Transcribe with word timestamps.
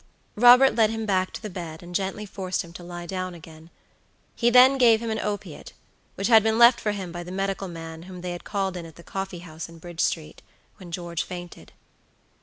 Robert 0.35 0.73
led 0.73 0.89
him 0.89 1.05
back 1.05 1.31
to 1.31 1.43
the 1.43 1.47
bed, 1.51 1.83
and 1.83 1.93
gently 1.93 2.25
forced 2.25 2.63
him 2.63 2.73
to 2.73 2.81
lie 2.83 3.05
down 3.05 3.35
again. 3.35 3.69
He 4.33 4.49
then 4.49 4.79
gave 4.79 4.99
him 4.99 5.11
an 5.11 5.19
opiate, 5.19 5.73
which 6.15 6.25
had 6.25 6.41
been 6.41 6.57
left 6.57 6.79
for 6.81 6.91
him 6.93 7.11
by 7.11 7.21
the 7.21 7.31
medical 7.31 7.67
man 7.67 8.01
whom 8.09 8.21
they 8.21 8.31
had 8.31 8.43
called 8.43 8.75
in 8.75 8.87
at 8.87 8.95
the 8.95 9.03
coffee 9.03 9.41
house 9.45 9.69
in 9.69 9.77
Bridge 9.77 10.01
street, 10.01 10.41
when 10.77 10.91
George 10.91 11.21
fainted. 11.21 11.71